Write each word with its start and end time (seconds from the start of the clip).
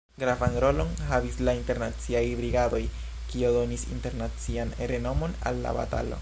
Gravan 0.21 0.53
rolon 0.63 0.93
havis 1.09 1.35
la 1.49 1.53
Internaciaj 1.57 2.23
Brigadoj, 2.39 2.81
kio 3.35 3.53
donis 3.59 3.85
internacian 3.97 4.75
renomon 4.93 5.37
al 5.53 5.63
la 5.69 5.77
batalo. 5.83 6.19